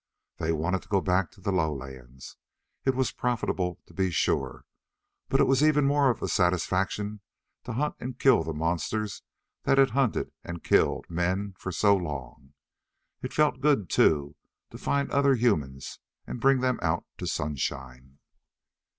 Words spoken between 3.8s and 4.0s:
to